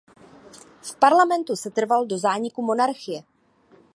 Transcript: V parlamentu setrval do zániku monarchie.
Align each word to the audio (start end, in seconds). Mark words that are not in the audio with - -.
V 0.81 0.95
parlamentu 0.95 1.55
setrval 1.55 2.05
do 2.05 2.17
zániku 2.17 2.61
monarchie. 2.61 3.23